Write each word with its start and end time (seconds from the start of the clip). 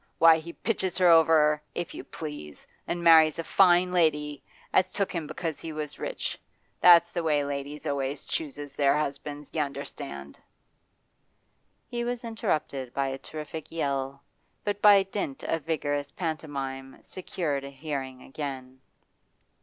Why, 0.17 0.39
he 0.39 0.53
pitches 0.53 0.97
her 0.97 1.09
over, 1.09 1.61
if 1.75 1.93
you 1.93 2.03
please, 2.03 2.65
an' 2.87 3.03
marries 3.03 3.37
a 3.37 3.43
fine 3.43 3.91
lady, 3.93 4.41
as 4.73 4.91
took 4.91 5.11
him 5.11 5.27
because 5.27 5.59
he 5.59 5.71
was 5.71 5.99
rich 5.99 6.39
that's 6.79 7.11
the 7.11 7.21
way 7.21 7.45
ladies 7.45 7.85
always 7.85 8.25
chooses 8.25 8.75
their 8.75 8.97
husbands, 8.97 9.51
y'understand.' 9.53 10.39
He 11.87 12.03
was 12.03 12.23
interrupted 12.23 12.95
by 12.95 13.09
a 13.09 13.19
terrific 13.19 13.71
yell, 13.71 14.23
but 14.63 14.81
by 14.81 15.03
dint 15.03 15.43
of 15.43 15.65
vigorous 15.65 16.09
pantomime 16.09 16.97
secured 17.03 17.63
a 17.63 17.69
hearing 17.69 18.23
again. 18.23 18.81